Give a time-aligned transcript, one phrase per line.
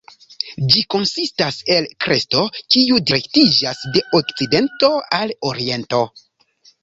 [0.75, 2.41] Ĝi konsistas el kresto
[2.75, 6.01] kiu direktiĝas de okcidento al oriento.